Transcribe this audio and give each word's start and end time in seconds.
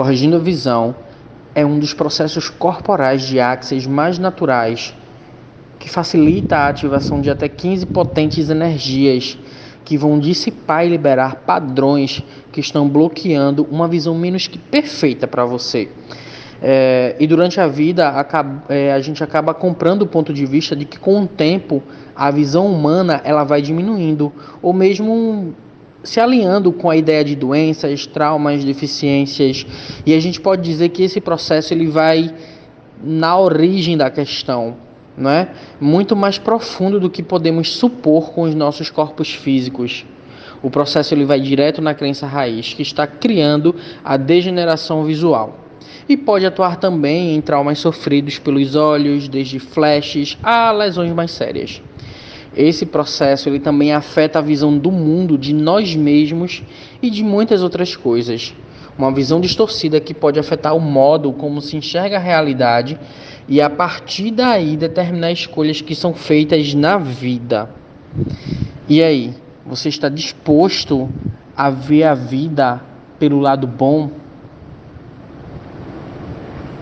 Corrigindo 0.00 0.36
a 0.36 0.38
visão 0.38 0.96
é 1.54 1.62
um 1.62 1.78
dos 1.78 1.92
processos 1.92 2.48
corporais 2.48 3.20
de 3.20 3.38
axis 3.38 3.86
mais 3.86 4.18
naturais 4.18 4.94
que 5.78 5.90
facilita 5.90 6.56
a 6.56 6.68
ativação 6.68 7.20
de 7.20 7.28
até 7.28 7.50
15 7.50 7.84
potentes 7.84 8.48
energias 8.48 9.36
que 9.84 9.98
vão 9.98 10.18
dissipar 10.18 10.86
e 10.86 10.88
liberar 10.88 11.42
padrões 11.44 12.22
que 12.50 12.60
estão 12.60 12.88
bloqueando 12.88 13.68
uma 13.70 13.86
visão 13.86 14.14
menos 14.14 14.46
que 14.46 14.56
perfeita 14.56 15.26
para 15.28 15.44
você. 15.44 15.90
É, 16.62 17.14
e 17.20 17.26
durante 17.26 17.60
a 17.60 17.66
vida 17.66 18.10
é, 18.70 18.94
a 18.94 19.00
gente 19.00 19.22
acaba 19.22 19.52
comprando 19.52 20.00
o 20.00 20.06
ponto 20.06 20.32
de 20.32 20.46
vista 20.46 20.74
de 20.74 20.86
que 20.86 20.98
com 20.98 21.24
o 21.24 21.26
tempo 21.26 21.82
a 22.16 22.30
visão 22.30 22.66
humana 22.72 23.20
ela 23.22 23.44
vai 23.44 23.60
diminuindo 23.60 24.32
ou 24.62 24.72
mesmo 24.72 25.54
se 26.02 26.20
alinhando 26.20 26.72
com 26.72 26.88
a 26.88 26.96
ideia 26.96 27.24
de 27.24 27.36
doenças, 27.36 28.06
traumas, 28.06 28.64
deficiências 28.64 29.66
e 30.04 30.14
a 30.14 30.20
gente 30.20 30.40
pode 30.40 30.62
dizer 30.62 30.88
que 30.90 31.02
esse 31.02 31.20
processo 31.20 31.74
ele 31.74 31.86
vai 31.86 32.34
na 33.02 33.38
origem 33.38 33.96
da 33.96 34.10
questão, 34.10 34.76
não 35.16 35.30
é? 35.30 35.48
Muito 35.80 36.14
mais 36.14 36.38
profundo 36.38 37.00
do 37.00 37.10
que 37.10 37.22
podemos 37.22 37.72
supor 37.72 38.32
com 38.32 38.42
os 38.42 38.54
nossos 38.54 38.90
corpos 38.90 39.32
físicos. 39.32 40.04
O 40.62 40.70
processo 40.70 41.14
ele 41.14 41.24
vai 41.24 41.40
direto 41.40 41.80
na 41.80 41.94
crença 41.94 42.26
raiz 42.26 42.74
que 42.74 42.82
está 42.82 43.06
criando 43.06 43.74
a 44.04 44.16
degeneração 44.16 45.04
visual 45.04 45.58
e 46.08 46.16
pode 46.16 46.44
atuar 46.44 46.76
também 46.76 47.34
em 47.36 47.40
traumas 47.40 47.78
sofridos 47.78 48.38
pelos 48.38 48.74
olhos, 48.74 49.28
desde 49.28 49.58
flashes 49.58 50.36
a 50.42 50.70
lesões 50.72 51.12
mais 51.12 51.30
sérias. 51.30 51.80
Esse 52.56 52.84
processo 52.84 53.48
ele 53.48 53.60
também 53.60 53.92
afeta 53.92 54.38
a 54.38 54.42
visão 54.42 54.76
do 54.76 54.90
mundo, 54.90 55.38
de 55.38 55.54
nós 55.54 55.94
mesmos 55.94 56.62
e 57.00 57.08
de 57.08 57.22
muitas 57.22 57.62
outras 57.62 57.94
coisas. 57.94 58.54
Uma 58.98 59.12
visão 59.12 59.40
distorcida 59.40 60.00
que 60.00 60.12
pode 60.12 60.38
afetar 60.38 60.76
o 60.76 60.80
modo 60.80 61.32
como 61.32 61.60
se 61.60 61.76
enxerga 61.76 62.16
a 62.16 62.20
realidade 62.20 62.98
e 63.48 63.60
a 63.60 63.70
partir 63.70 64.30
daí 64.30 64.76
determinar 64.76 65.32
escolhas 65.32 65.80
que 65.80 65.94
são 65.94 66.12
feitas 66.12 66.74
na 66.74 66.98
vida. 66.98 67.70
E 68.88 69.02
aí, 69.02 69.34
você 69.64 69.88
está 69.88 70.08
disposto 70.08 71.08
a 71.56 71.70
ver 71.70 72.04
a 72.04 72.14
vida 72.14 72.80
pelo 73.18 73.38
lado 73.38 73.66
bom? 73.66 74.10